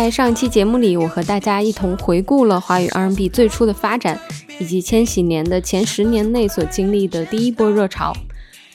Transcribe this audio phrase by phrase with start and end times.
[0.00, 4.16] 在上一期节目里，我和大家一同回顾了华语 R&B 最初的发展，
[4.60, 8.12] 以及千禧年的前十年内所经历的第一波热潮。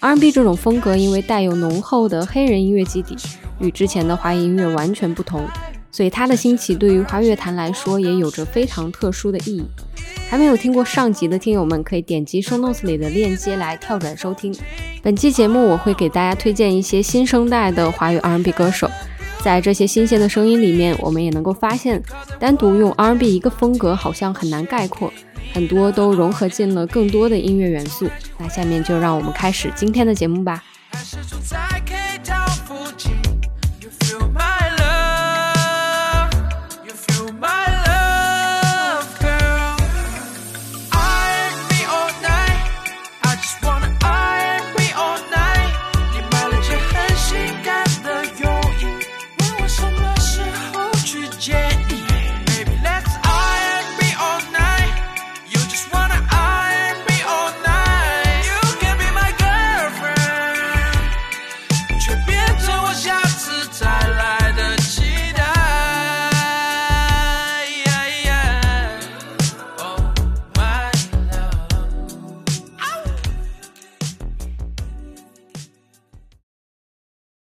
[0.02, 3.16] R&B 这种风格因为带有浓厚的黑人音乐基底，
[3.62, 5.48] 与之前的华语音乐完全不同，
[5.94, 9.64] 所以它的兴起对于华语乐坛来说也有着非常特殊的意义。
[10.30, 14.54] 还没有听过上集的听友们，可以点击 Show Notes 里的链接来跳转收听。
[15.02, 18.90] 本期节目我会给大家推荐一些新生代的华语 R&B 歌手。
[19.44, 22.02] 在这些新鲜的声音里面，我们也能够发现，
[22.40, 25.12] 单独用 R&B 一个风格好像很难概括，
[25.54, 28.08] 很多都融合进了更多的音乐元素。
[28.38, 30.64] 那下面就让我们开始今天的节目吧。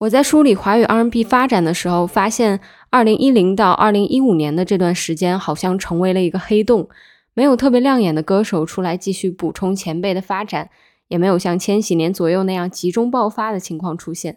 [0.04, 2.60] 我在梳理华语 R&B 发展的时候，发现
[2.90, 6.88] 2010到2015年的这段时间好像成为了一个黑洞，
[7.32, 10.68] 没有特别亮眼的歌手出来继续补充前辈的发展，
[11.08, 14.36] 也没有像千禧年左右那样集中爆发的情况出现。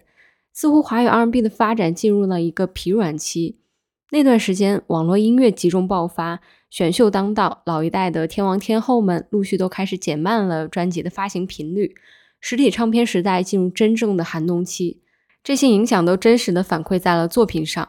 [0.53, 3.57] 似乎华语 R&B 的发展进入了一个疲软期。
[4.11, 6.39] 那段时间，网络音乐集中爆发，
[6.69, 11.93] 选秀当道，老一代的天王天后们陆续都开始减慢了专辑的发行频率，
[12.39, 15.01] 实体唱片时代进入真正的寒冬期。
[15.47, 17.87] 这些影响都真实的反馈在了作品上，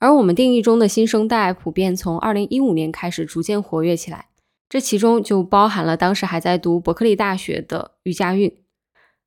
[0.00, 4.26] 而我们定义中的新生代普遍从二零一五年开始逐渐活跃起来，
[4.68, 8.54] 这其中就包含了当时还在读伯克利大学的余佳韵。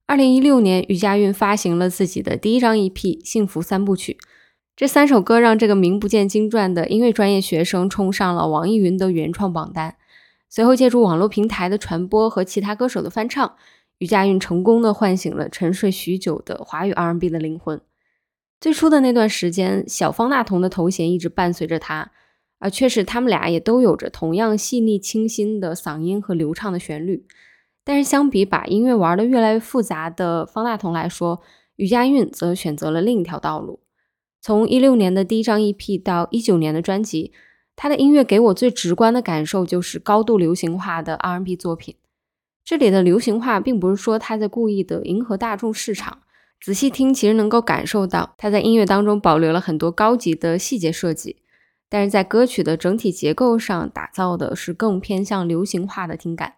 [0.06, 2.92] 二零一六年，余佳韵发行了自己的第一张 EP
[3.28, 4.20] 《幸福三部曲》，
[4.76, 9.96] 这三首歌让这个名不见经传的音乐专业学生冲上了网易云的原创榜单。
[10.48, 13.56] 随后，借助网络平台的传播和其他歌手的翻唱。
[14.00, 17.80] 余佳运成功的唤醒了沉睡许久的华语 R&B 的灵魂。
[18.60, 22.12] 最初的那段时间，小方大同的头衔一直伴随着他，
[22.60, 27.26] 而确实他们俩也都有着同样细腻清新的嗓音和流畅的旋律。
[27.84, 31.42] 但是相比把音乐玩的越来越复杂的方大同来说，
[31.76, 33.82] 余佳运则选择了另一条道路。
[34.40, 37.34] 从一六年的第一张 EP 到一九年的专辑，
[37.76, 41.96] 他的音乐给我最直观的感受就是高度流行化的 R&B 作品。
[42.66, 46.20] 这里的流行化，并不是说他在故意的迎合大众市场。
[46.62, 51.36] 仔细听，其实能够感受到他在音乐当中保留了很多高级的细节设计，
[51.90, 56.54] 但是在歌曲的整体结构上打造的是更偏向流行化的听感。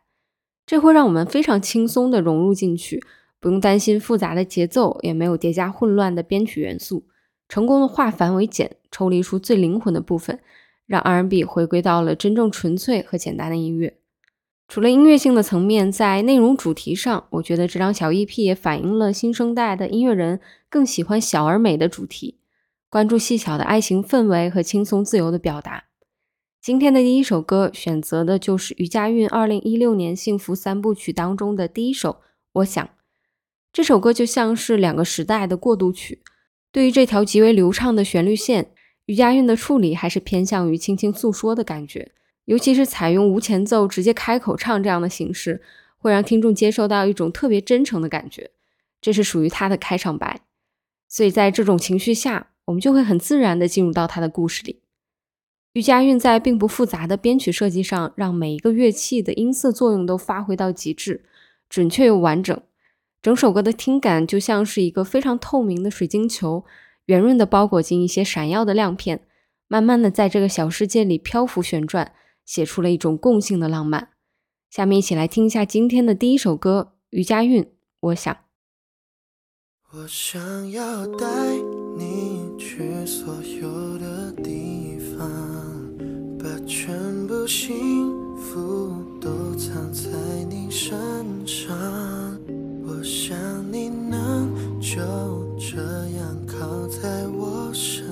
[0.68, 3.04] 这会让我们非常轻松地融入进去，
[3.40, 7.08] 不用担心复杂的节奏，也没有叠加混乱的编曲元素，
[7.50, 10.40] 成功的化繁为简，抽离出最灵魂的部分，
[10.86, 13.98] 让 R&B 回归到了真正纯粹和简单的音乐。
[14.68, 22.40] 除了音乐性的层面，在内容主题上，我觉得这张小 EP 也反映了新生代的音乐人更喜欢小而美的主题，
[22.90, 25.86] 关注细小的爱情氛围和轻松自由的表达。
[26.62, 32.10] 今天的第一首歌选择的就是余佳运2016年《幸福三部曲》当中的第一首
[32.54, 32.84] 《我想》。
[33.72, 36.24] 这首歌就像是两个时代的过渡曲，
[36.72, 38.72] 对于这条极为流畅的旋律线，
[39.06, 42.12] 余佳运的处理还是偏向于轻轻诉说的感觉。
[42.46, 45.62] 尤其是采用无前奏直接开口唱这样的形式，
[45.98, 48.52] 会让听众接受到一种特别真诚的感觉，
[49.02, 50.42] 这是属于他的开场白。
[51.08, 54.82] 所以在这种情绪下，我们就会很自然地进入到他的故事里。
[55.74, 61.26] 余佳韵在并不复杂的编曲设计上，让每一个乐器的音色作用都发挥到极致，
[61.68, 62.60] 准确又完整。
[63.22, 66.64] 整首歌的听感就像是一个非常透明的水晶球，
[67.08, 69.22] 圆润的包裹进一些闪耀的亮片，
[69.68, 72.14] 慢慢的在这个小世界里漂浮旋转，
[72.46, 74.10] 写出了一种共性的浪漫。
[74.70, 77.70] 下面一起来听一下今天的第一首歌，余佳运。
[78.02, 78.38] 我想，
[79.92, 81.26] 我想要带
[81.98, 85.32] 你去所有的地方。
[86.38, 90.12] 把全部幸福都藏在
[90.48, 90.96] 你身
[91.48, 91.76] 上，
[92.86, 93.36] 我想
[93.74, 95.00] 你能就
[95.58, 95.78] 这
[96.18, 98.05] 样靠在我身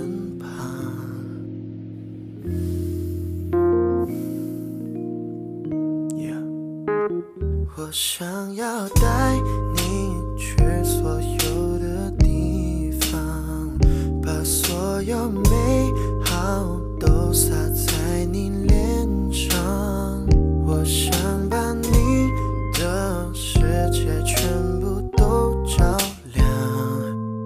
[7.86, 9.38] 我想要带
[9.76, 13.78] 你去所有的地方，
[14.22, 15.92] 把所有美
[16.24, 18.24] 好都撒在。
[18.32, 20.26] 你脸上，
[20.66, 21.12] 我想
[21.50, 22.32] 把你
[22.80, 23.60] 的世
[23.92, 24.48] 界全
[24.80, 25.98] 部都照
[26.36, 26.48] 亮，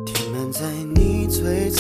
[0.05, 0.61] 填满在
[0.93, 1.71] 你最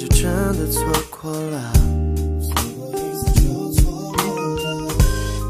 [0.00, 1.72] 就真的错过了。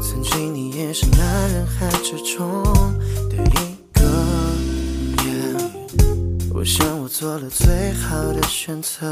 [0.03, 2.61] 曾经你也是那人海之中
[3.29, 4.01] 的一个。
[6.53, 9.09] 我想我做了最好的选择。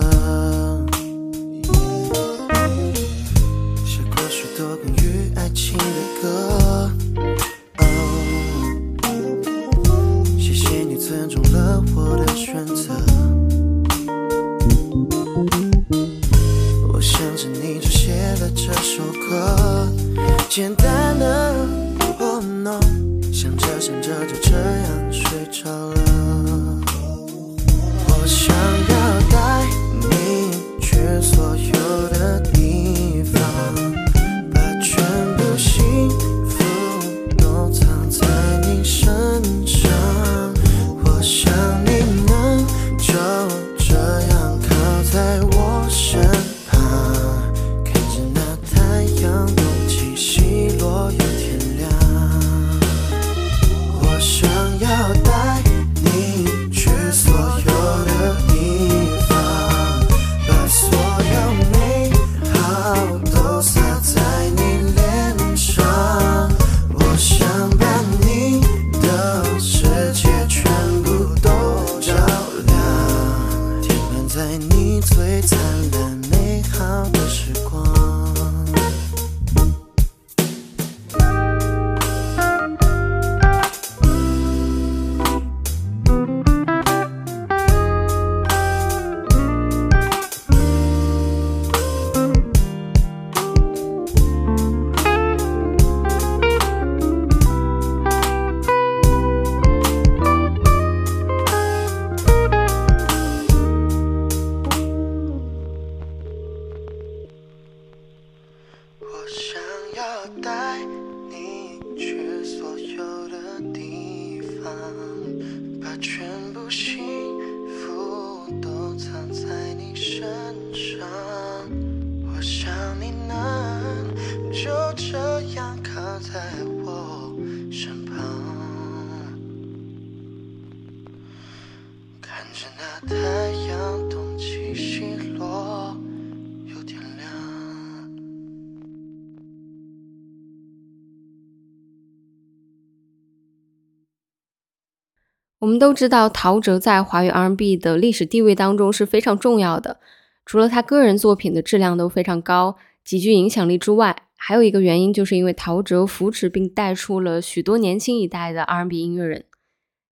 [145.59, 149.99] 我们都知道，陶喆在华语 R&B 的历史地位当中是非常重要的。
[150.45, 159.43] 除了他个人作品的质量都非常高、极具影响力之外，还有一个原因，就是因为陶喆扶持并带出了许多年轻一代的 R&B 音乐人。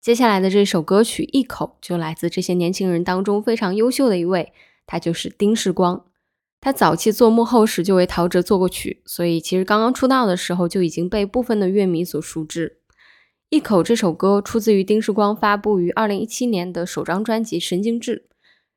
[0.02, 4.52] 接下来的这首歌曲《一口》就来自这些年轻人当中非常优秀的一位，
[4.88, 6.06] 他就是丁世光。
[6.60, 12.80] 他早期做幕后时就为陶喆作过曲，所以其实刚刚出道的时候就已经被部分的乐迷所熟知。
[13.50, 18.25] 一口这首歌出自于丁世光发布于二零一七年的首张专辑《神经质》。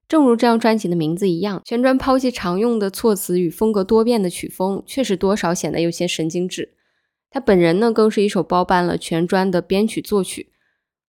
[0.07, 6.75] 正如这张专辑的名字一样，全专抛弃常用的措辞与风格多变的曲风，确实多少显得有些神经质。
[7.31, 10.51] 他本人呢，更是一手包办了全专的编曲作曲。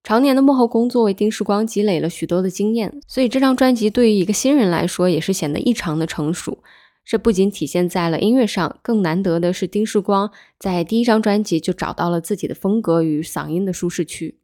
[0.04, 6.58] 常年的幕后工作为丁世光积累了许多的经验，所以这张专辑对于一个新人来说也是显得异常的成熟。
[7.08, 14.36] 这不仅体现在了音乐上，更难得的是丁世光在第一张专辑就找到了自己的风格与嗓音的舒适区。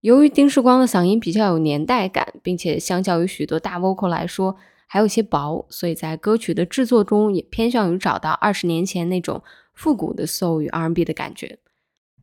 [0.00, 4.56] 由于丁世光的嗓音比较有年代感，并且相较于许多大 vocal 来说
[4.88, 11.60] 还有些薄，所以在歌曲的制作中也偏向于找到二十年前那种复古的 soul 与 R&B 的感觉。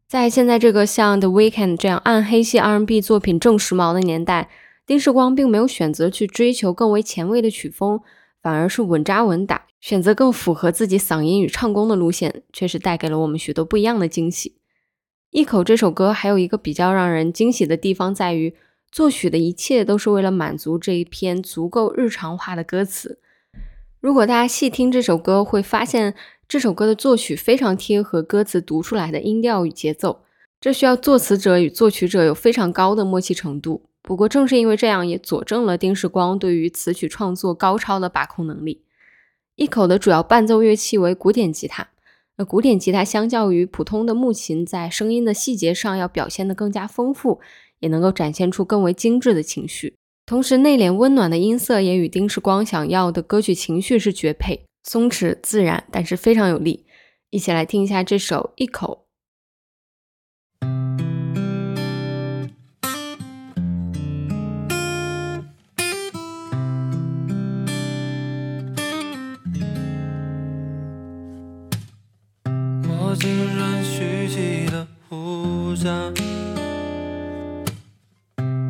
[0.06, 4.50] 在现在这个像 The Weeknd 这样暗黑系 R&B 作品正时髦的年代，
[4.86, 8.02] 丁世光并没有选择去追求更为前卫的曲风，
[8.44, 14.58] 反而是稳扎稳打，选择更符合自己嗓音与唱功的路线，确实带给了我们许多不一样的惊喜。
[15.32, 18.54] 一口这首歌还有一个比较让人惊喜的地方在于，
[18.92, 23.20] 作曲的一切都是为了满足这一篇足够日常化的歌词。
[24.00, 26.14] 如果大家细听这首歌，会发现。
[26.46, 30.24] 这首歌的作曲非常贴合歌词读出来的音调与节奏，
[30.60, 33.90] 这需要作词者与作曲者有非常高的默契程度。
[34.04, 38.84] 不过，正是因为这样，也佐证了丁世光对于词曲创作高超的把控能力。
[39.56, 41.88] 一口的主要伴奏乐器为古典吉他，
[42.38, 47.40] 那古典吉他相较于普通的木琴，在声音的细节上要表现得更加丰富，
[47.80, 49.96] 也能够展现出更为精致的情绪。
[50.26, 54.66] 同时，内敛温暖的音色也与丁世光想要的歌曲情绪是绝配。
[54.84, 56.86] 松弛自然，但是非常有力。
[57.30, 59.00] 一起来听一下这首《一口》。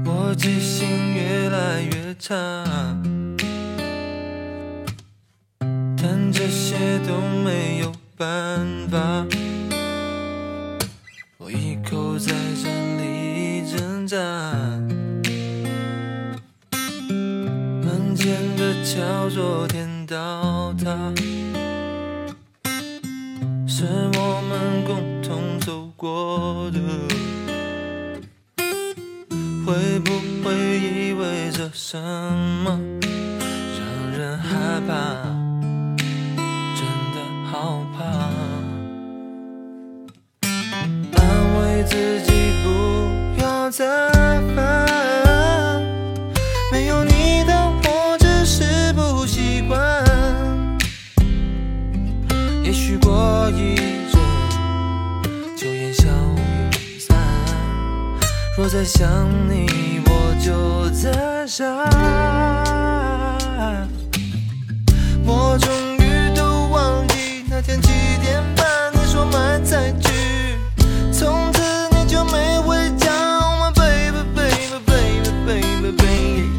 [0.06, 2.34] 我记性越来越差。
[5.96, 9.26] 但这些都没有办法，
[11.38, 12.32] 我一口在
[12.62, 14.18] 这里挣扎，
[17.82, 21.14] 门前的桥昨天倒塌，
[25.66, 26.80] 走过的，
[29.66, 30.12] 会不
[30.44, 31.98] 会意味着什
[32.66, 32.78] 么，
[58.74, 61.64] 在想你，我就在想。
[65.24, 67.90] 我终于都忘记那天几
[68.20, 70.58] 点半你说买菜去，
[71.12, 71.62] 从此
[71.92, 73.12] 你就没回家。
[73.42, 76.50] Oh my baby baby baby baby baby，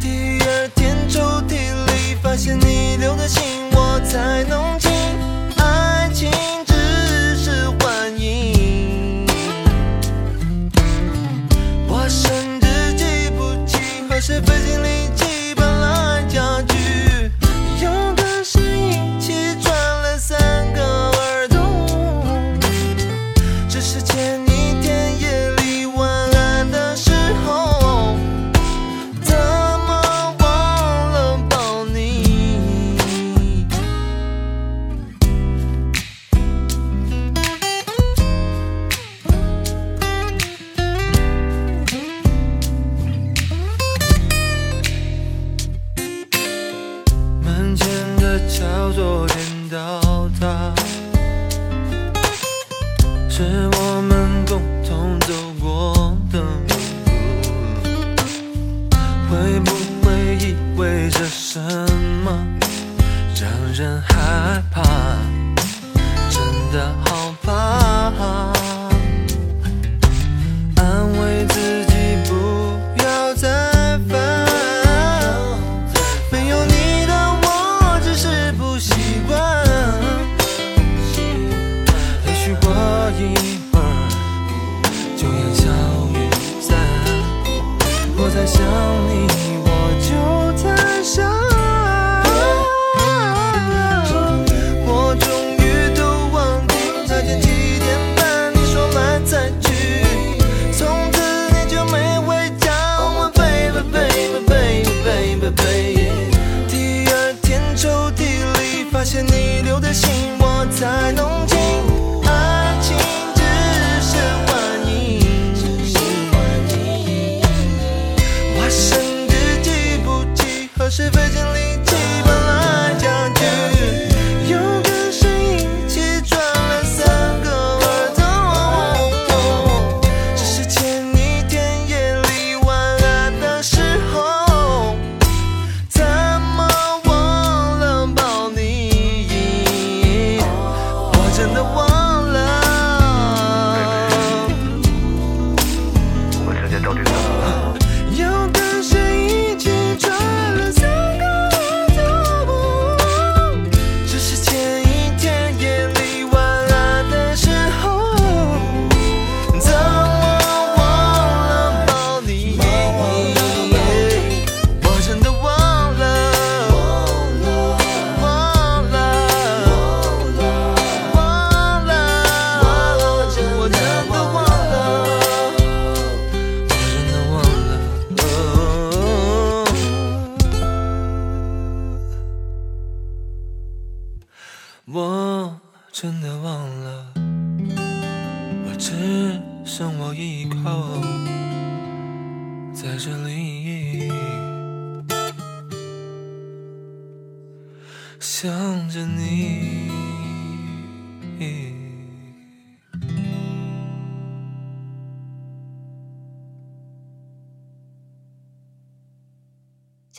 [0.00, 3.42] 第二天抽屉里发现你留的信，
[3.72, 4.95] 我才弄清。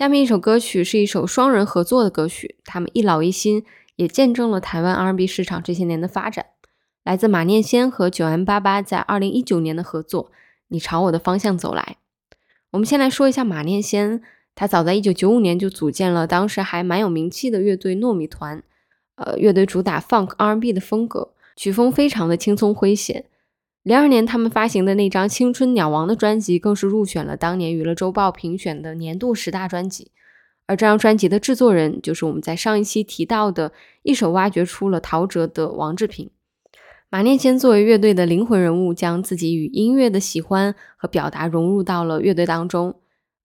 [0.07, 3.65] 下面一首歌曲是一首双人合作的歌曲，他们一老一新，
[3.97, 6.45] 也见证了台湾 R&B 市场这些年的发展。
[7.03, 10.23] 来自马念先和九 M 八八在二零一九年的合作，
[10.69, 11.97] 《你朝我的方向走来》。
[12.71, 14.21] 我们先来说一下马念先，
[14.55, 18.63] 他早在一九九五年就组建了当时还蛮有名气的乐队糯米团，
[19.15, 23.25] 呃，乐队主打 Funk R&B 的风格，曲风非常的轻松诙谐。
[23.87, 30.11] 零二年，他们发行的那张《青春鸟王》的专辑，更是入选了当年娱乐周报评选的年度十大专辑。
[30.65, 33.71] 而这张专辑的制作人，就是我们在上一期提到的，
[34.03, 36.29] 一手挖掘出了陶喆的王志平。
[37.09, 42.93] 马念先作为乐队的灵魂人物，将自己与音乐的喜欢和表达融入到了乐队当中。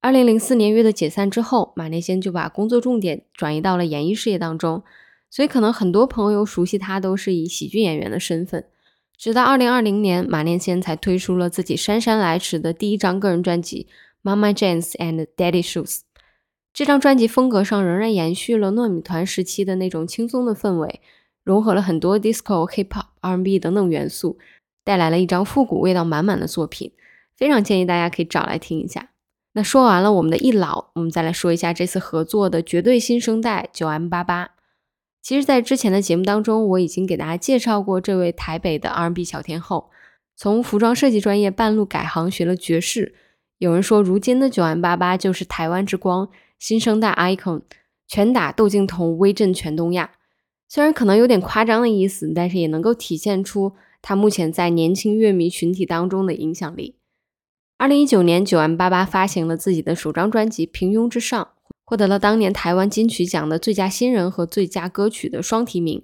[0.00, 4.82] 二零零四年乐队解散之后，马念先就把工作重点转移到了演艺事业当中，
[5.30, 8.64] 所以可能很多朋友熟悉他都是以喜剧演员的身份。
[9.22, 13.86] 直到二零二零年，马念先才推出了自己姗姗来迟的第一张个人专辑
[14.28, 15.98] 《Mama Jeans and Daddy Shoes》。
[16.74, 21.00] 这张专辑风格上仍然延续了糯米团时期的那种轻松的氛围，
[21.44, 24.38] 融合了很多 disco、hip hop、R&B 等等元素，
[24.82, 26.90] 带来了一张复古味道满满的作品。
[27.36, 29.10] 非常建议大家可以找来听一下。
[29.52, 34.50] 那说完了我们的一老，我们再来说一下这次合作的绝对新生代九 M 八八。
[35.22, 39.88] 其实，在之前的节目当中，我已经给大家介绍过这位台北的 R&B 小天后，
[40.34, 43.14] 从服装设计专业半路改行学了爵士。
[43.58, 47.62] 有人说，如今的九 M 八八就是台湾之光，新生代 icon，
[48.08, 50.10] 拳打窦靖童，威震全东亚。
[50.68, 56.96] 虽然可能有点夸张的意思，但是也能够体现出他目前在年轻乐迷群体当中的影响力。
[57.78, 61.44] 二零一九年，九 M 八八发行了自己的首张专辑《平庸之上》。
[61.84, 66.02] 获得了当年台湾金曲奖的最佳新人和最佳歌曲的双提名。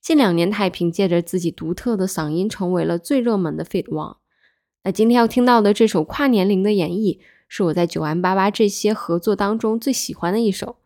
[0.00, 4.16] 近两年，他也凭借着自己独特的嗓音，成为了最热门的 feat 王。
[4.82, 10.76] 那今天要听到的这首跨年龄的演绎，是我在九 M 八八这些合作当中最喜欢的一首。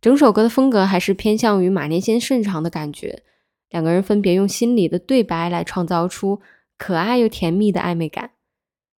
[0.00, 3.22] 整首歌的风格还是偏向于马念先擅长的感觉，
[3.70, 6.40] 两个人分别用心里的对白来创造出
[6.76, 8.32] 可爱又甜蜜的暧昧感。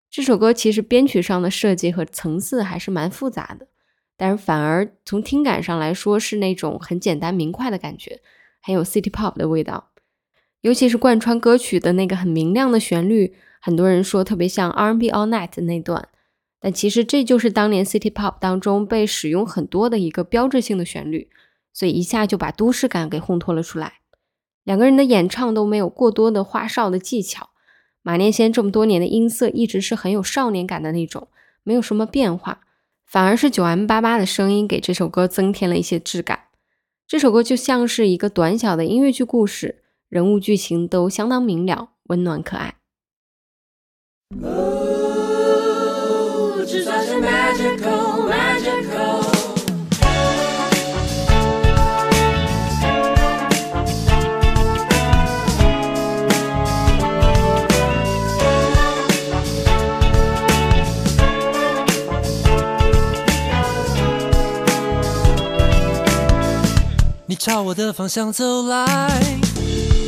[0.09, 3.67] 这首歌其实编曲上的设计和层次还是蛮复杂的。
[4.19, 8.21] 但是反而从听感上来说是那种很简单明快的感觉，
[8.61, 9.93] 很有 City Pop 的味道，
[10.63, 16.09] 尤其是贯穿歌曲的那个很明亮的旋律，很多人说特别像 R&B All Night 那段，
[16.59, 21.31] 但其实这就是当年 City Pop 当中被使用很多的一个标志性的旋律，
[21.73, 24.01] 所以一下就把都市感给烘托了出来。
[24.65, 27.51] 两个人的演唱都没有过多的花哨的技巧，
[28.03, 31.29] 马念先这么多年的音色一直是很有少年感的那种，
[31.63, 32.63] 没有什么变化。
[33.09, 36.49] 反而是九 M 八八的声音给这首歌增添了一些质感。
[37.07, 42.75] 这首歌就像是一个短小的音乐剧故事，人物剧情都相当明了、温暖可爱。
[67.31, 68.87] 你朝我的方向走来，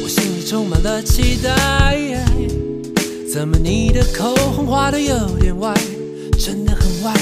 [0.02, 1.98] 我心里充满了期待。
[3.30, 5.74] 怎么你的口红画的有点歪，
[6.38, 7.12] 真的很歪？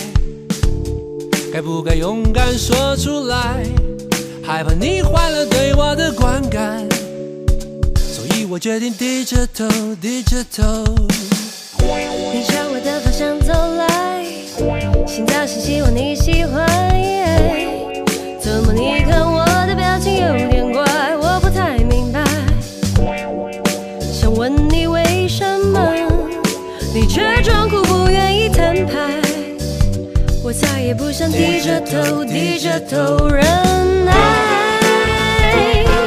[1.52, 3.66] 该不该勇敢说出来？
[4.46, 6.88] 害怕你坏了对我的观感，
[7.96, 9.66] 所以我决定低着头，
[10.00, 10.62] 低着头。
[11.80, 14.24] 你朝我的方向走来，
[15.08, 17.67] 心早心希望你喜欢。
[31.18, 33.44] 想低着头，低着头忍
[34.04, 34.12] 耐。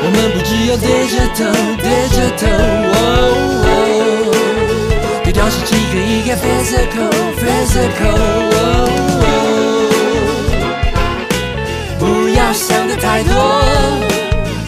[0.04, 1.52] 我们不只有低着头，
[1.84, 1.84] 低
[2.15, 2.47] 着头。
[2.47, 2.95] 哦
[3.65, 3.67] 哦
[5.21, 8.15] 对调是几个一个 physical physical，
[8.56, 8.56] 哦
[12.00, 13.34] 不要想的太多。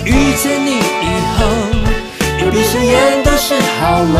[0.03, 1.47] 遇见你以后，
[2.37, 4.19] 一闭上眼都是好梦。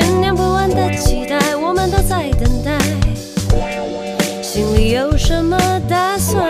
[2.41, 2.71] 等待。
[4.41, 5.55] 心里有什么
[5.87, 6.41] 打算？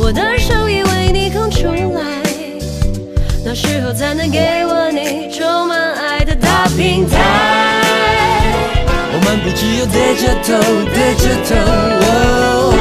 [0.00, 2.00] 我的手已为你空出来，
[3.44, 7.18] 那时候才能给我你充满爱的大平台。
[9.12, 10.56] 我们不只有低着头，
[10.94, 11.54] 低着头。
[12.06, 12.74] 哦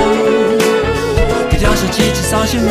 [1.50, 2.62] 低调是几只扫兴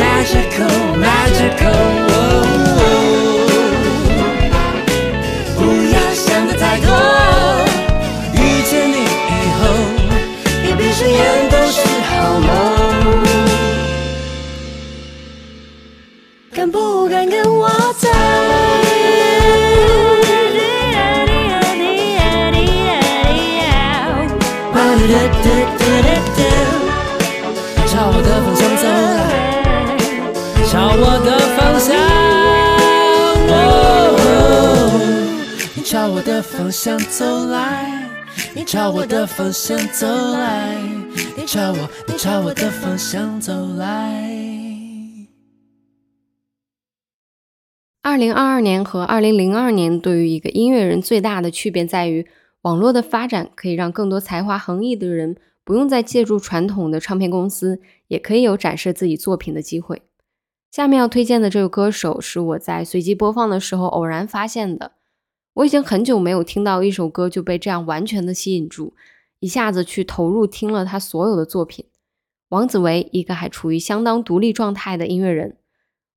[36.27, 38.05] 的方向走来，
[38.53, 40.75] 你朝我的方向走来，
[41.37, 44.29] 你朝我，你朝我的方向走来。
[48.01, 52.27] 二零二二年和二零零二年对于一个音乐人最大的区别在于，
[52.63, 60.01] 网络的发展可以让更多才华横溢的人不用再借助传统的唱片公司，也可以有展示自己作品的机会。
[60.69, 64.91] 下面要推荐的这个歌手是我在随机播放的时候偶然发现的，
[65.57, 68.93] 我已经很久没有听到一首歌就被这样完全的吸引住，
[69.39, 71.85] 一下子去投入听了他所有的作品。
[72.49, 75.57] 王子维，一个还处于相当独立状态的音乐人。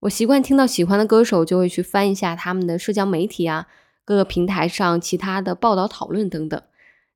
[0.01, 3.67] 我习惯听到喜欢的歌手，就会去翻一下他们的社交媒体啊，
[4.05, 6.61] 各个平台上其他的报道、讨论等等。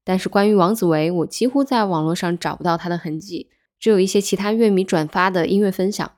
[0.02, 6.10] 但是关于王子维，我几乎在网络上找不到他的痕迹，只有一些其他乐迷转发的音乐分享。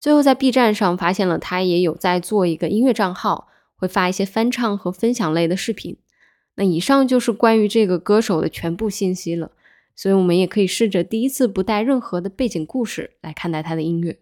[0.00, 5.96] 最后在 B 站上发现了他也有在做一个音乐账号，会发一些翻唱和分享类的视频。
[6.56, 9.52] 那以上就是关于这个歌手的全部信息了，
[9.94, 14.18] 所以我们也可以试着第一次不带任何的背景故事来看待他的音乐。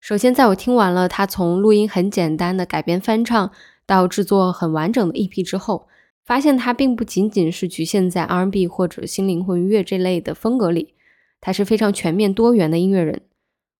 [0.00, 3.52] 首先，在我听完了他从录音很简单的改编翻唱
[3.86, 5.88] 到制作很完整的 EP 之后，
[6.24, 10.94] 发现他并不仅仅是局限在 R&B 或者新灵魂乐这类的风格里，
[11.40, 13.22] 他是非常全面多元的音乐人。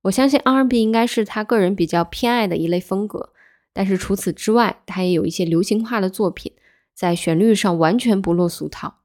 [0.03, 3.31] 我相信 R&B 应该是他个人比较偏爱的一类风格，
[3.73, 6.53] 但是除此之外，他也有一些流行化的作品，
[6.95, 8.99] 在旋律上完全不落俗套，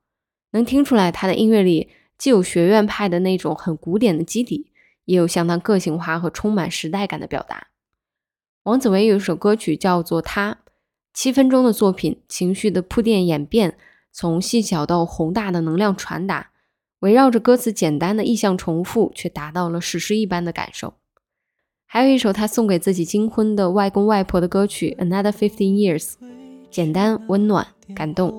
[0.52, 4.70] 能听出来他的音乐里既有学院派的那种很古典的基底。
[5.06, 7.68] 也有相当个性化和充满时代感的表达。
[8.64, 10.54] 王子维有一首歌曲叫做《他》，
[11.14, 13.78] 七分钟的作品，情绪的铺垫演变，
[14.14, 16.52] 从细小到宏大的能量传达，
[17.00, 20.94] 围绕着歌词简单的意象重复，却达到了史诗一般的感受。
[21.94, 26.02] 还有一首他送给自己金婚的外公外婆的歌曲《Another Fifteen Years》，
[26.72, 28.34] 简单、温暖、感动。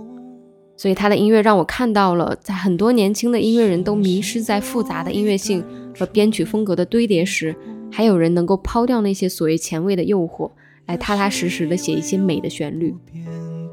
[0.77, 5.64] 所以他的音乐让我看到了，在很多年轻的音乐人都迷失在复杂的音乐性
[5.97, 7.55] 和编曲风格的堆叠时，
[7.93, 10.51] 还有人能够抛掉那些所谓前卫的诱惑，
[10.87, 12.93] 来踏踏实实的写一些美的旋律。
[13.12, 13.25] 变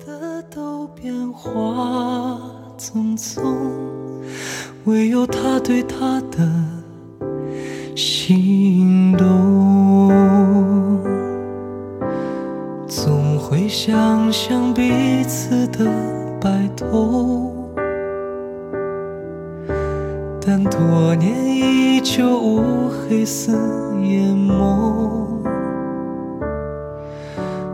[0.05, 2.39] 得都变化
[2.77, 3.41] 匆匆，
[4.85, 6.47] 唯有他对他的
[7.95, 9.27] 心动，
[12.87, 15.85] 总会想象彼此的
[16.39, 17.53] 白头。
[20.43, 23.51] 但多年依旧乌黑似
[24.01, 25.43] 眼眸，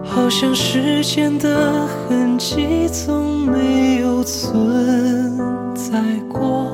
[0.03, 5.37] 好像时间的痕迹从没有存
[5.73, 6.67] 在过，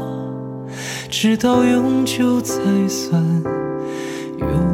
[1.15, 2.56] 直到永久才
[2.88, 3.23] 算
[4.39, 4.72] 永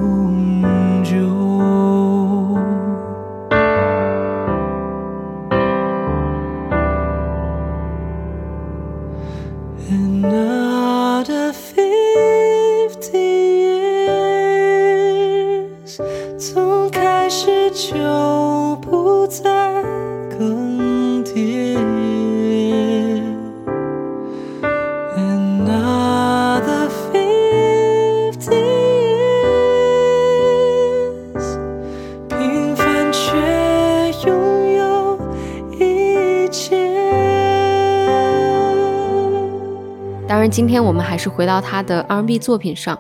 [40.52, 43.00] 今天我们还是回到他的 R&B 作品上。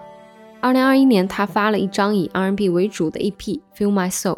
[0.61, 3.33] 二零二一年，他发了一张以 R&B 为主的 EP
[3.75, 4.35] 《Feel My Soul》。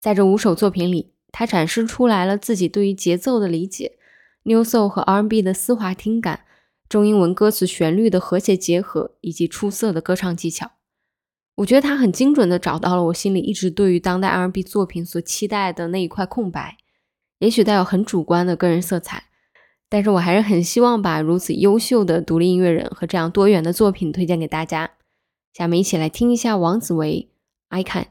[0.00, 3.92] 在这五首作品里，他展示出来了自己对于节奏的理解、
[4.42, 6.40] New Soul 和 R&B 的丝滑听感、
[6.88, 10.72] 中英文歌词旋律的和谐结合，以及出色的歌唱技巧。
[11.56, 16.76] 我觉得他很精准地找到了我心里一直对于当代 R&B 作品所期待的那一块空白，
[17.38, 19.26] 也许带有很主观的个人色彩。
[19.92, 24.92] 但是我还是很希望把如此优秀的独立音乐人和这样多元的作品推荐给大家。
[25.52, 27.28] 下面一起来听一下王子维
[27.76, 28.04] 《I Can》。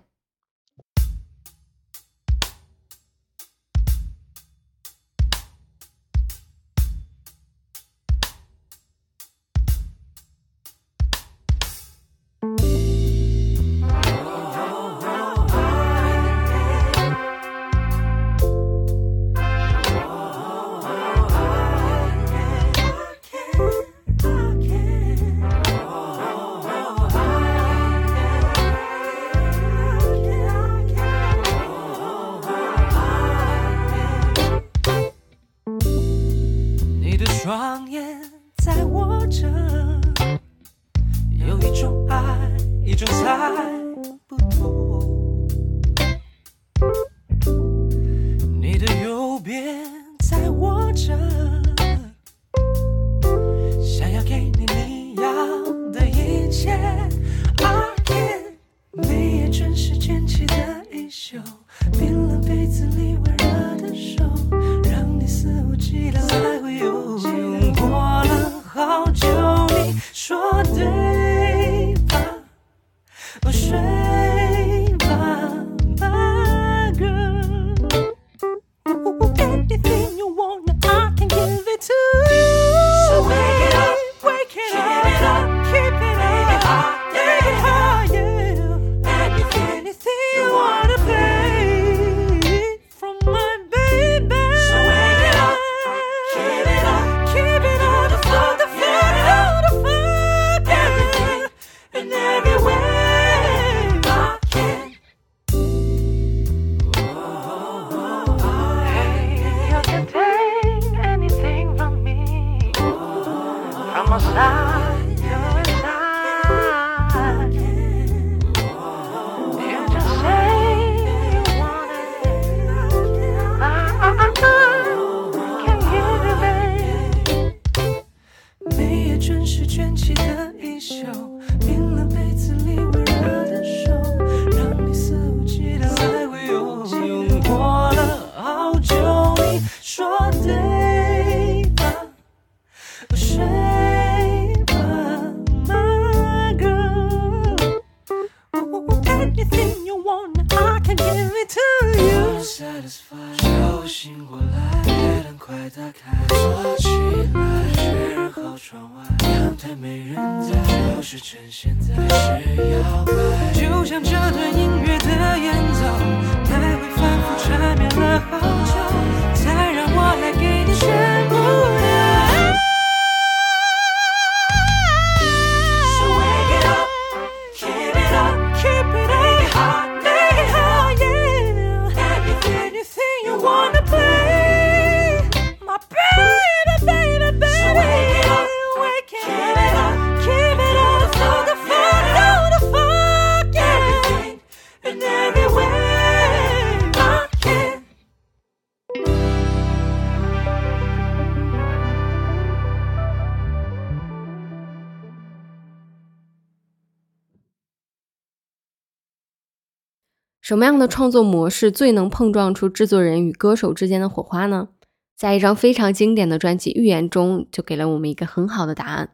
[210.52, 214.68] 什么样的创作模式最能碰撞出制作人与歌手之间的火花呢？
[215.16, 219.12] 在一张非常经典的专辑《预言》中，就给了我们一个很好的答案。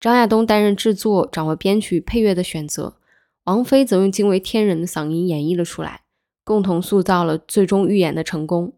[0.00, 2.96] 张亚东担任制作，掌握编曲、配乐的选择，
[3.44, 6.00] 王菲则用惊为天人的嗓音演绎了出来，
[6.44, 8.72] 共同塑造了最终《预言》的成功。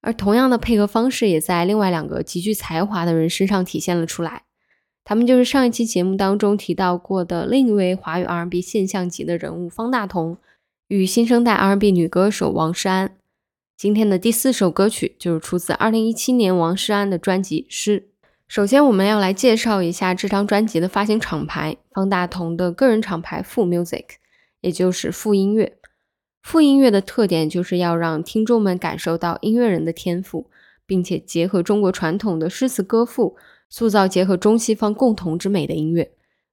[0.00, 4.42] 而同样的配合方式，也在另外两个极具才华的人身上体现了出来。
[5.04, 10.36] 他们就是上一期节目当中提到过的另一位华语 R&B 现象级的人物方大同，
[10.90, 13.16] 与新生代 R&B 女歌手王诗安。
[13.76, 18.00] 今天的第四首歌曲就是出自2017年王诗安的专辑《诗》。
[18.48, 24.04] 首先，我们要来介绍一下这张专辑的发行厂牌——方大同的个人厂牌富 Music，
[24.62, 25.78] 也就是富音乐。
[26.42, 30.50] 富音乐的特点就是要让听众们感受到音乐人的天赋，
[30.84, 33.36] 并且结合中国传统的诗词歌赋，
[33.68, 36.10] 塑造结合中西方共同之美的音乐，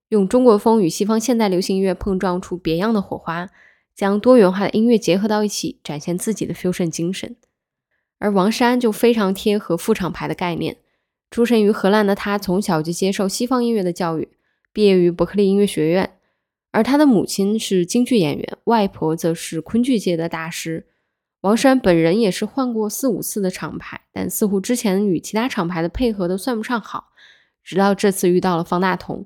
[0.10, 3.50] 用中国风与西方现代流行音乐碰撞出别样的火花。
[3.98, 7.36] 将多元化的音乐结合到一起，展现自己的 fusion 精神。
[8.20, 10.78] 而王珊就非常贴合副厂牌的概念。
[11.32, 14.30] 出生于荷兰的他，从小就接受西方音乐的教育，
[14.72, 16.12] 毕业于伯克利音乐学院。
[16.72, 20.86] 而他的母亲是京剧演员，外婆则是昆剧界的大师。
[21.42, 27.10] 王珊本人也是换过四五次的厂牌，但似乎之前与其他厂牌的配合都算不上好。
[27.64, 29.26] 直到这次遇到了方大同。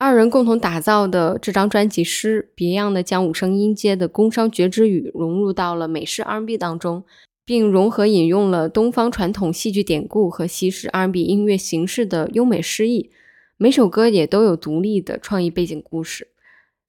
[0.00, 7.02] 二人共同打造的这张专辑《诗》，别样的将五声音阶的宫商角徵羽融入到了美式 R&B 当中，
[7.44, 13.10] 并融合引用了东方传统戏剧典故和西式 R&B 音乐形式的优美诗意。
[13.56, 16.28] 每首歌也都有独立的创意背景故事，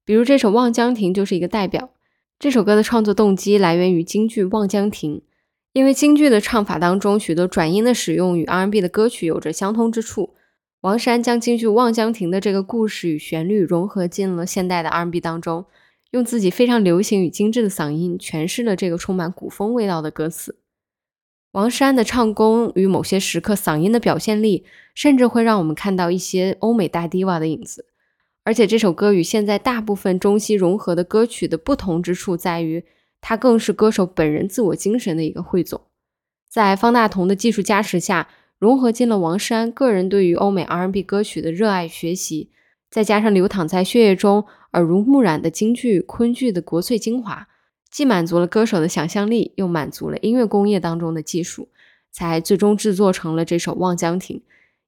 [0.06, 1.89] 比如这首《望江亭》就是一个代表。
[2.38, 5.15] 这首歌的创作动机来源于京剧《望江亭》，
[5.74, 10.36] 因为京剧的唱法当中许多转音的使用与 R&B 的歌曲有着相通之处。
[10.82, 15.65] 王珊将京剧《望江亭》的这个故事与旋律融合进了现代的 R&B 当中，
[16.12, 20.60] 用自己非常流行与精致的嗓音诠释了这个充满古风味道的歌词。
[21.52, 24.63] 王珊的唱功与某些时刻嗓音的表现力，
[24.96, 27.88] 甚至会让我们看到一些欧美大 diva 的影子。
[28.46, 32.86] 而且这首歌与现在大部分中西融合的歌曲的不同之处在于，
[33.20, 35.82] 它更是歌手本人自我精神的一个汇总。
[36.50, 38.30] 在方大同的技术加持下。
[38.60, 42.52] 融合进了王诗安个人对于欧美 R&B 歌曲的热爱学习，
[42.91, 47.48] 再加上流淌在血液中耳濡目染的京剧、昆剧的国粹精华，
[47.89, 51.69] 既满足了歌手的想象力，又满足了音乐工业当中的技术，
[52.12, 54.38] 才最终制作成了这首《望江亭》，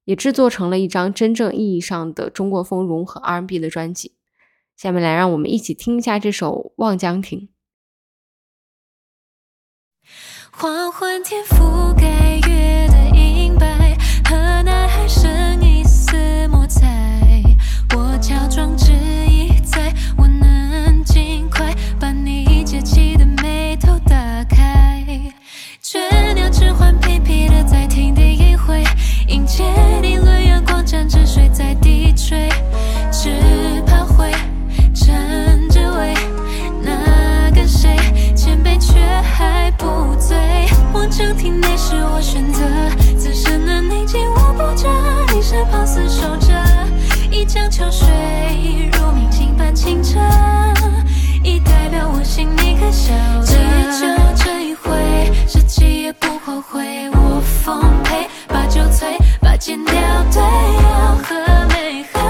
[0.04, 4.12] 也制作成了一张真正意义上的中国风融合 R&B 的专辑。
[4.76, 7.40] 下面来让我们一起听一下这首《望江亭》。
[10.50, 13.01] 黄昏天覆盖月的，
[14.32, 16.16] 和男孩剩一丝
[16.48, 16.88] 莫猜。
[17.94, 18.90] 我假装执
[19.28, 25.04] 意，在我能尽快把你结起的眉头打开。
[25.82, 28.82] 倦鸟只换疲惫的在亭底一回，
[29.28, 29.64] 迎接
[30.00, 32.48] 你轮阳光沾着水在低垂，
[41.12, 42.64] 望江亭内是我选择，
[43.18, 44.88] 此生的宁静我不折，
[45.34, 46.54] 你身旁厮守着，
[47.30, 48.08] 一江秋水
[48.94, 50.18] 如明镜般清澈，
[51.44, 53.46] 已代表我心你可晓得？
[53.92, 54.06] 就
[54.42, 54.90] 这一回，
[55.46, 59.94] 十七也不后悔，我奉陪，把酒醉，把剑掉
[60.32, 60.40] 对，
[60.82, 61.34] 要和
[61.68, 62.20] 美和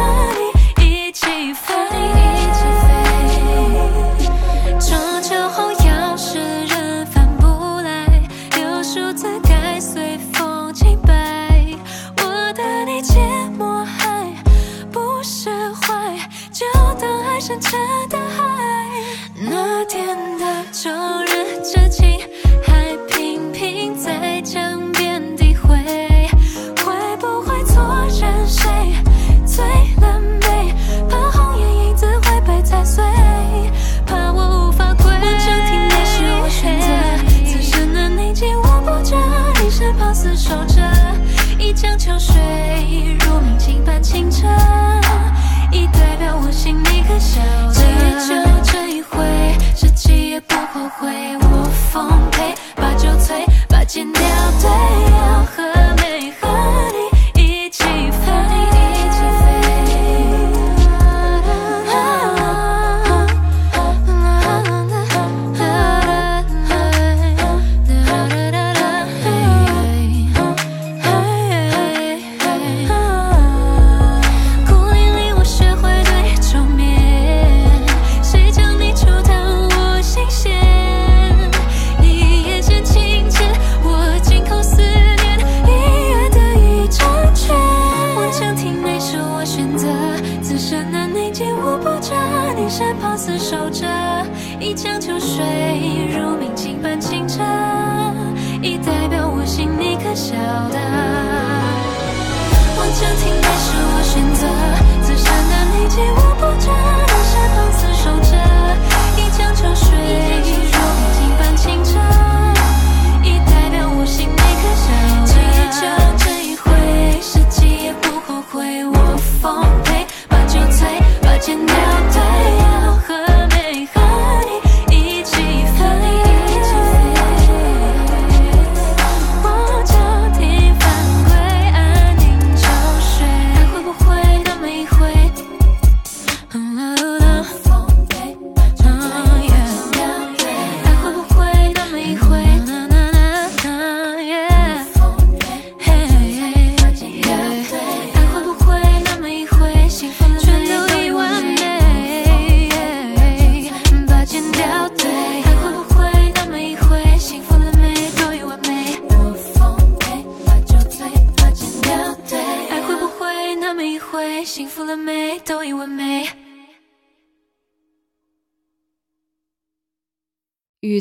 [105.94, 106.91] 其我不觉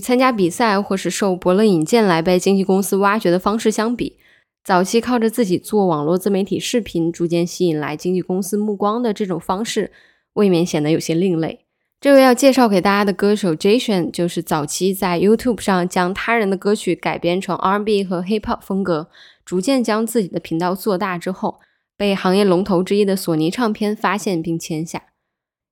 [0.01, 4.17] 参加比赛或是受伯乐引荐来被经纪公司挖掘的方式相比，
[4.65, 9.93] 早期靠着自己做网络自媒体视频，逐渐吸引来经纪公司目光的这种方式，
[10.33, 11.65] 未免显得有些另类。
[12.01, 19.09] 这位要介绍给大家的歌手 Jason，就是早期在 YouTube 上将他人的歌曲改编成 R&B 和 Hip Hop 风格，
[19.45, 21.59] 逐渐将自己的频道做大之后，
[21.95, 25.03] 被行业龙头之一的索尼唱片发现并签下。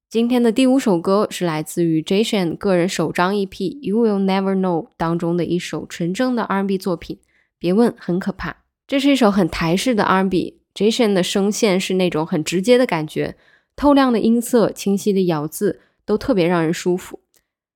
[0.09, 3.47] 今天的第五首歌是来自于 Jason 个人首张 EP
[3.79, 7.19] 《You Will Never Know》当中的一首纯正的 R&B 作品，
[7.59, 8.63] 别问很可怕。
[8.87, 13.35] 这是一首很台式的 R&B，Jason 的声线是那种很直接的感觉，
[13.75, 17.19] 透亮的音色、清晰的咬字都特别让人舒服。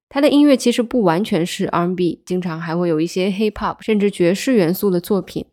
[0.10, 5.46] 他的音乐其实不完全是 R&B，经常还会有一些 Hip Hop 甚至爵士元素的作品。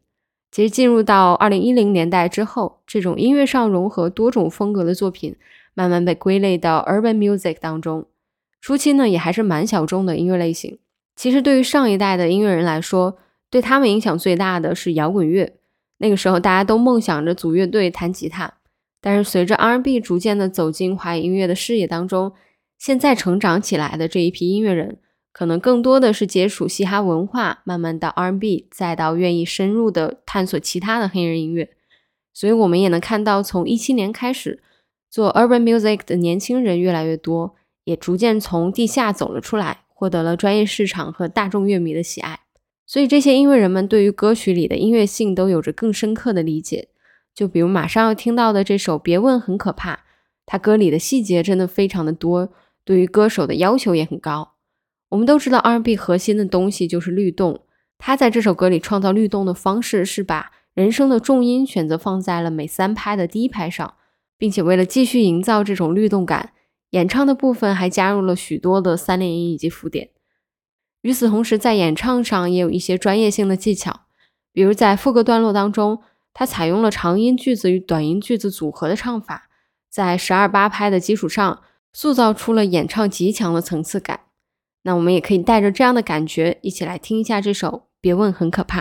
[0.51, 5.37] 其实进入到二零一零年代之后，这种音乐上融合多种风格的作品。
[5.75, 8.07] 慢慢被归类到 urban music 当中。
[8.61, 10.79] 初期呢，也还是蛮小众的音乐类型。
[11.17, 13.19] 其实对于上一代的音乐人来说，
[13.51, 15.57] 对他们影响最大的是摇滚乐。
[15.99, 18.55] 那个时候，大家都梦想着组乐队弹吉他。
[19.01, 22.33] 但是随着 R&B 逐渐的走进华语音乐的视野当中，
[22.79, 24.99] 现在成长起来的这一批音乐人，
[25.33, 31.71] 可能更多的是接触嘻哈文化，慢慢到 R&B，再到愿意深入的探索其他的黑人音乐。
[32.35, 34.63] 所以我们也能看到，从一七年开始。
[35.11, 42.41] 做 urban music 的年轻人越来越多，也逐渐从地下走了出来，获得了专业市场和大众乐迷的喜爱。
[42.87, 46.89] 所以这些音乐人们对于歌曲里的音乐性都有着更深刻的理解。
[47.35, 49.95] 就比如马上要听到的这首《别问很可怕》，
[50.47, 52.53] 它歌里的细节真的非常的多，
[52.85, 54.55] 对于歌手的要求也很高。
[55.11, 57.61] 我们都知道 R&B 核心的东西就是律动，
[57.99, 63.95] 他在这首歌里创造律动的方式是把人声的重音选择放在了每三拍的第一拍上。
[64.41, 66.55] 并且为了继续营造这种律动感，
[66.93, 70.09] 演唱的部分还加入了许多的三连音以及附点。
[71.03, 74.07] 与此同时，在演唱上也有一些专业性的技巧，
[74.51, 76.01] 比如在副歌段落当中，
[76.33, 79.51] 它采用了长音句子与短音句子组合的唱法，
[79.91, 81.63] 在十二八拍的基础上，
[81.93, 84.21] 塑造出了演唱极强的层次感。
[84.85, 87.69] 那我们也可以带着这样的感觉，一起来听一下这首
[88.01, 88.81] 《别问很可怕》。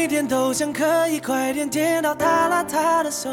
[0.00, 3.28] 每天都想可以快点见到他拉他的手，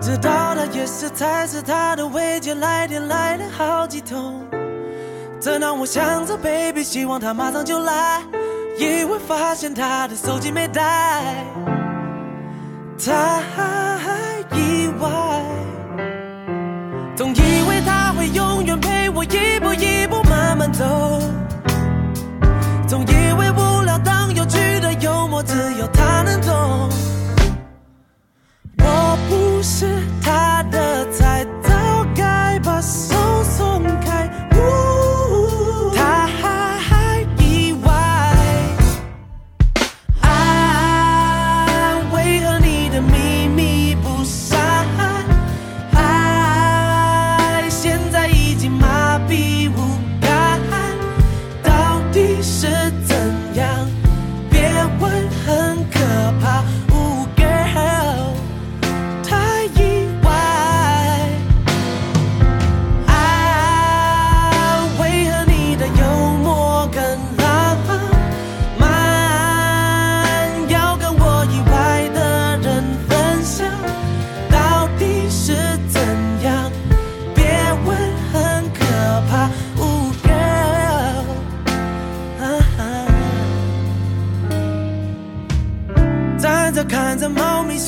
[0.00, 4.46] 知道他也是才是他的未接来电来了好几通，
[5.40, 8.22] 这让我想着 baby，希望他马上就来，
[8.78, 11.44] 意外发现他的手机没带，
[13.04, 13.42] 太
[14.56, 15.42] 意外，
[17.16, 21.17] 总以为他会永远陪我一步一步慢慢走。
[25.48, 26.17] 只有他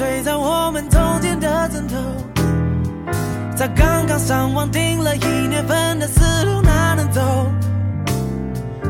[0.00, 1.94] 睡在我们中间的枕头。
[3.54, 7.20] 在刚刚上网订了一年份的思路，哪能走？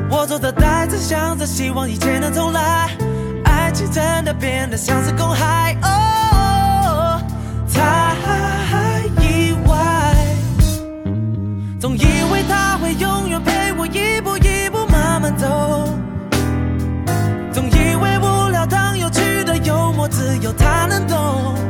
[0.08, 2.90] 我坐着呆着想着，希望一切能重来。
[3.42, 7.20] 爱情真的变得像是公海，哦，
[7.74, 10.14] 太意外。
[11.80, 15.48] 总以为他会永远陪我一步一步慢慢走，
[20.30, 21.69] 只有他能懂。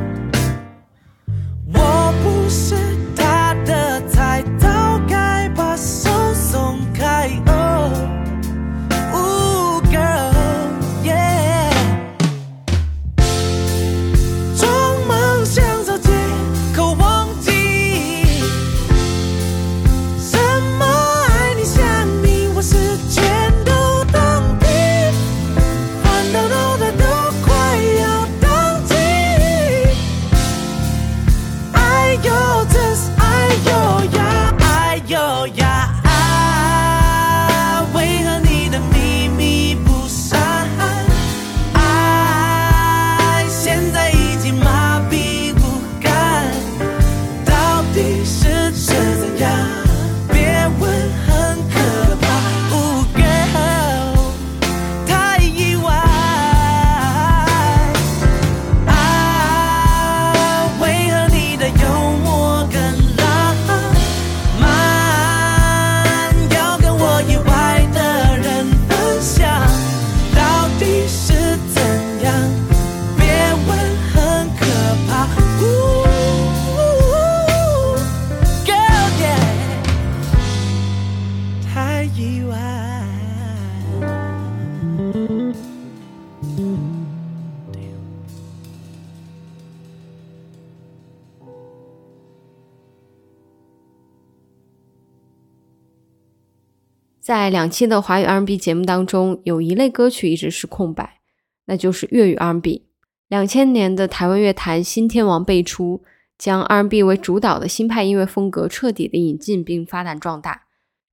[97.30, 101.20] 在两期的华语 R&B 节目当中，有一类歌曲一直是空白，
[101.66, 102.88] 那就是粤语 R&B。
[103.28, 106.02] 两千年的台湾乐坛新天王辈出，
[106.36, 110.62] 将 R&B 为主导的新派音乐风格彻底的引进并发展壮大，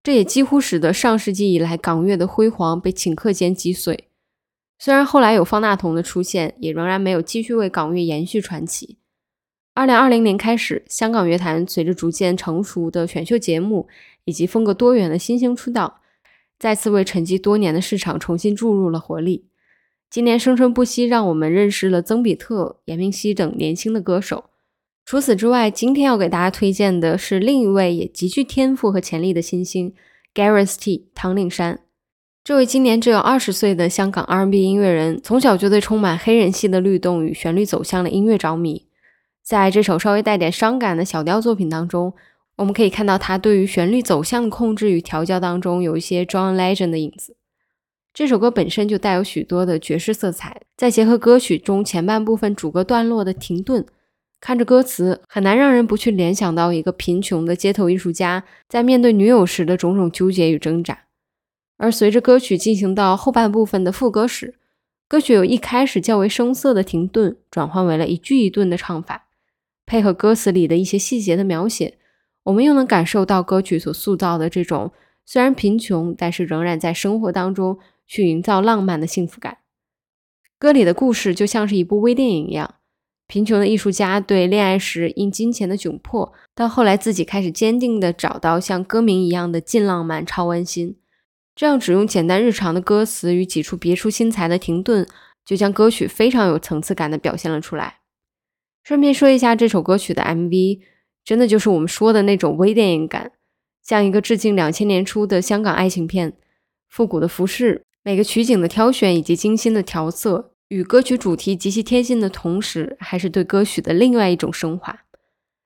[0.02, 4.06] 这也几乎使得上世纪以来港乐的辉煌被顷刻间击碎。
[4.80, 8.98] 虽然后来有方大同的出现，也仍然没有继续为港乐延续传奇。
[9.76, 13.88] 二零二零年开始，香港乐坛随着逐渐成熟的选秀节目
[14.26, 16.02] 以及风格多元的新星出道，
[16.60, 19.46] 再次为沉寂多年的市场重新注入了活力。
[20.10, 24.46] 今年生生不息，让我们认识了曾比特、严明熙等年轻的歌手。
[25.06, 29.94] 除此之外，今天要给大家推荐的是另一位也极具天赋和潜力的新星
[30.34, 31.80] Gareth T 唐令山。
[32.44, 38.88] 这位今年只有二十岁的香港 R&B 音乐人，从小就对充满黑人系的律动与旋律走向的音乐着迷。
[39.44, 42.14] 在这首稍微带点伤感的小调作品当中，
[42.58, 47.36] 我们可以看到他对于旋律走向的控制与调教当中有一些 John Legend 的影子。
[48.14, 53.86] 这首歌本身就带有许多的爵士色彩，再结合歌曲中前半部分主歌段落的停顿，
[54.42, 61.04] 看着歌词，很难让人不去联想到一个贫穷的街头艺术家在面对女友时的种种纠结与挣扎。
[61.78, 64.56] 而随着歌曲进行到后半部分的副歌时，
[65.08, 69.28] 歌曲由一开始较为生涩的停顿，转换为了一句一顿的唱法，
[69.86, 72.00] 配合歌词里的一些细节的描写，
[72.48, 74.92] 我们又能感受到歌曲所塑造的这种
[75.26, 79.58] 虽然贫穷，但是仍然在生活当中去营造浪漫的幸福感。
[80.58, 82.76] 歌里的故事就像是一部微电影一样，
[83.28, 90.98] 贫穷的艺术家对恋爱时因金钱的窘迫，到后来自己开始坚定地找到像歌名一样的近浪漫、超温馨。
[91.54, 95.06] 这样只用简单日常的歌词与几处别出心裁的停顿，
[95.44, 97.96] 就将歌曲非常有层次感地表现了出来。
[98.84, 100.80] 顺便说一下，这首歌曲的 MV
[101.28, 103.34] 真的就是我们说的那种微电影感，
[103.84, 106.38] 像一个致敬两千年初的香港爱情片。
[106.88, 115.02] 复古的服饰、每个取景的挑选以及精心的调色，与歌曲主题极其贴心的同时，还是对歌曲的另外一种升华。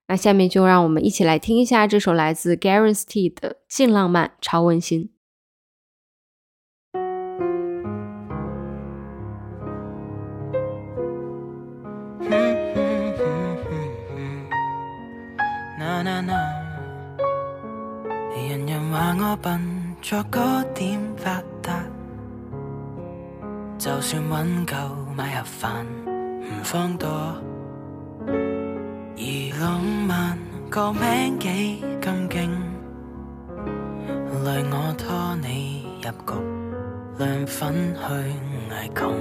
[0.08, 5.12] 那下面就让我们一起来听一下这首来自 Garance T 的近浪漫超温馨。
[19.24, 19.62] 我笨，
[20.02, 21.84] 作嗰點發達，
[23.78, 24.76] 就算揾夠
[25.16, 25.84] 買盒飯
[26.42, 27.08] 唔放多，
[28.26, 29.24] 而
[29.60, 30.36] 浪漫
[30.72, 32.50] 個名幾咁勁，
[34.44, 36.34] 累我拖你入局，
[37.24, 38.14] 亮粉去
[38.74, 39.14] 捱窮，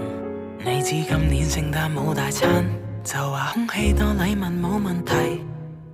[0.65, 2.65] 你知今年聖誕冇大餐，
[3.05, 5.45] 就話空氣多禮物冇問題。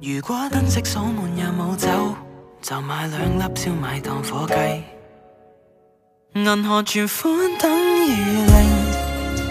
[0.01, 2.15] 如果燈飾鎖門又冇走，
[2.63, 4.83] 就買兩粒燒賣當火雞。
[6.35, 7.71] 銀行存款等
[8.07, 8.09] 於
[8.47, 8.55] 零，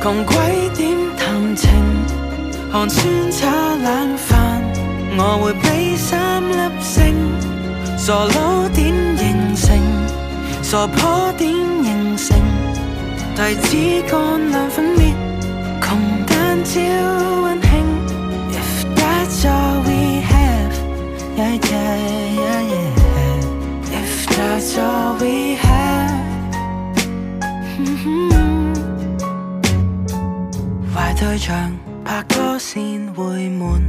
[0.02, 1.70] 窮鬼點談情？
[2.72, 4.30] 寒酸炒冷飯，
[5.18, 7.16] 我會俾三粒星。
[7.98, 9.66] 傻佬點形成？
[10.62, 11.48] 傻婆點
[11.84, 12.38] 形成？
[13.36, 13.68] 提子
[14.08, 15.14] 乾兩粉滅，
[15.82, 15.86] 窮
[16.28, 16.72] 蛋超
[17.42, 17.72] 溫馨。
[18.52, 19.95] If that's all we have,
[21.38, 21.96] yeah yeah
[22.42, 24.02] yeah yeah.
[24.02, 26.16] If that's all we have.
[30.96, 31.72] 壞對象
[32.04, 33.82] 拍拖先會悶，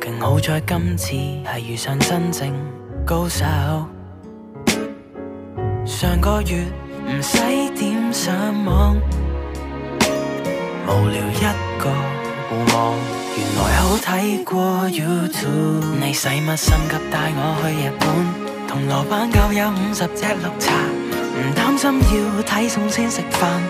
[0.00, 1.14] 勁好在今次
[1.44, 2.52] 係遇上真正
[3.06, 3.44] 高手。
[5.84, 6.64] 上個月
[7.06, 7.38] 唔使
[7.78, 8.96] 點上網，
[10.86, 11.44] 無聊一
[11.78, 12.21] 個互
[12.72, 12.94] 望，
[13.36, 15.84] 原來好睇過 YouTube。
[16.00, 18.06] 你使乜心急帶我去日本？
[18.68, 20.72] 銅鑼灣夠有五十隻綠茶，
[21.36, 23.60] 唔擔心要睇餸先食飯，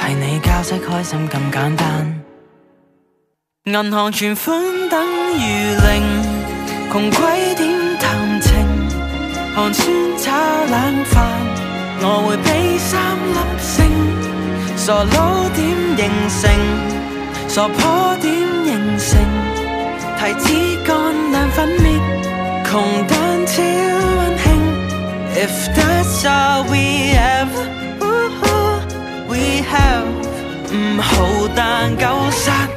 [0.00, 2.20] 係你教識開心咁簡單。
[3.64, 6.02] 銀行存款等於零，
[6.90, 8.50] 窮鬼點談情？
[9.54, 9.86] 寒酸
[10.18, 10.32] 炒
[10.64, 11.14] 冷飯，
[12.02, 12.98] 我會俾三
[13.34, 13.90] 粒星。
[14.76, 15.60] 傻佬點
[15.96, 16.00] 形
[16.40, 16.99] 成？
[17.52, 18.30] 傻婆點
[18.64, 19.18] 形成？
[20.20, 20.46] 提子
[20.86, 22.00] 乾兩粉滅，
[22.64, 22.70] 窮
[23.08, 24.46] 蛋超溫馨。
[25.34, 27.50] If that's all we have,
[29.28, 30.06] we have
[30.72, 32.68] 唔好蛋狗殺。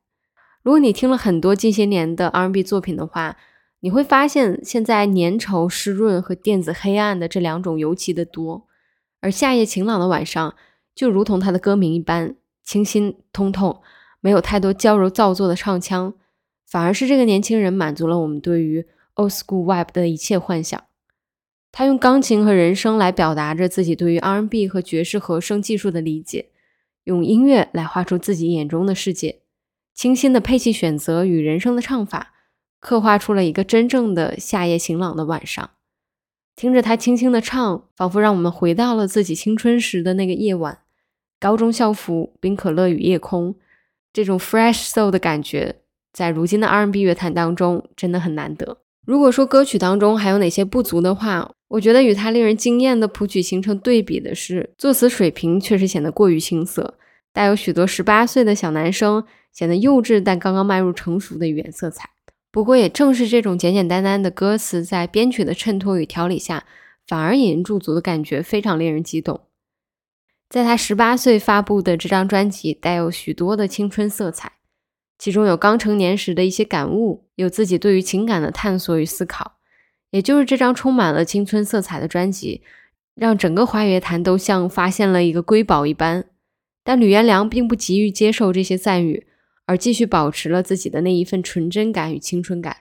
[0.61, 3.37] 如果你听了很多近些年的 R&B 作品的话，
[3.79, 8.67] 你会发现现在粘稠、湿润和电子黑暗的这两种尤其的多。
[9.19, 10.53] 而夏夜晴朗的晚上，
[10.93, 13.81] 就如同它的歌名一般，清新通透，
[14.21, 16.13] 没有太多娇柔造作的唱腔。
[16.69, 20.83] 反而是这个年轻人满足了我们对于 old school vibe 的一切幻想。
[21.71, 26.49] 他用钢琴和人声来表达着自己对于 R&B 和爵士和声技术的理解，
[27.03, 29.39] 用音乐来画出自己眼中的世界。
[29.93, 32.33] 清新的配器选择与人声的唱法，
[32.79, 35.71] 刻画出了一个真正的夏夜晴朗的晚上。
[36.55, 40.79] 听着他轻轻的唱，仿佛让我们回到了自己青春时的那个夜晚。
[41.39, 43.55] 高中校服、冰可乐与夜空，
[44.11, 45.77] 这种 fresh soul 的感觉。
[46.11, 48.77] 在如今的 R&B 乐坛当中，真的很难得。
[49.05, 56.95] 如果说歌曲当中还有哪些不足的话，我觉得与他令人惊艳的谱曲形成对比的是，作词水平确实显得过于青涩，
[57.31, 62.09] 带有许多十八岁的小男生显得幼稚但刚刚迈入成熟的语言色彩。
[62.51, 66.65] 不过，也正是这种简简单单的歌词，在编曲的衬托与调理下，
[67.07, 69.41] 反而引人驻足的感觉非常令人激动。
[70.49, 74.53] 在他十八岁发布的这张专辑，带有许多的青春色彩。
[75.19, 79.57] 其中有刚成年时的一些感悟，有自己对于情感的探索与思考，
[80.11, 82.63] 也就是这张充满了青春色彩的专辑，
[83.15, 86.25] 让整个华语乐坛都像发现了一个瑰宝一般。
[86.85, 89.27] 但吕元良并不急于接受这些赞誉，
[89.65, 92.77] 而继续保持了自己的那一份纯真感与青春感，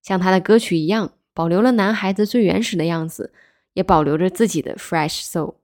[0.00, 3.32] 像他的歌曲一样，保留了男孩子最原始的样子，
[3.74, 5.56] 也保留着自己的 fresh soul。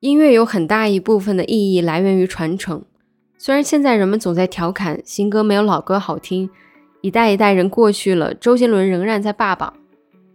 [0.00, 2.84] 音乐有很大一部分的意义来源于传承。
[3.44, 6.48] 虽然现在人们总在调侃新歌没有老歌好听，
[7.00, 9.74] 一代一代人过去了，周杰伦仍然在霸榜。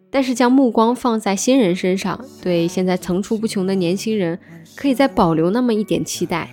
[0.09, 4.37] 但是将目光放在新人身上，对现在层出不穷的年轻人，
[4.75, 6.49] 可以再保留那么一点期待。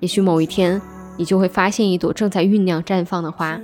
[0.00, 0.80] 也许某一天，
[1.18, 3.60] 你就会发现一朵正在酝酿绽放的花。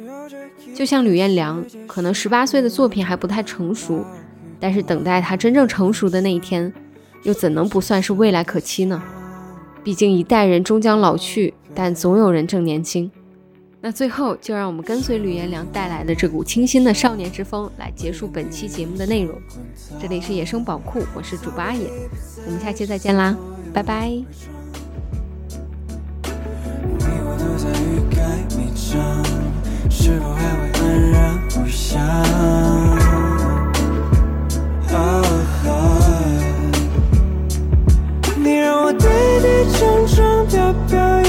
[0.75, 4.05] 就像吕彦良，可能十八岁的作品还不太成熟，
[4.61, 6.71] 但是等待他真正成熟的那一天，
[7.23, 9.03] 又怎能不算是未来可期呢？
[9.83, 13.11] 毕竟一代人终将老去，但总有人正年轻。
[13.81, 19.39] 那最后，就让我们跟随吕彦良带来的这股清新的少年之风，来结束本期节目的内容。
[20.01, 21.91] 这里是野生宝库，我是主播阿野，
[22.47, 23.37] 我们下期再见啦，
[23.75, 24.09] 拜拜。
[24.09, 24.25] 你
[27.27, 28.17] 我都在欲盖
[28.57, 29.23] 弥彰，
[29.91, 32.01] 是否还会安然无恙？
[32.01, 32.81] 啊
[38.37, 39.09] 你让我跌
[39.41, 41.24] 跌撞撞，飘飘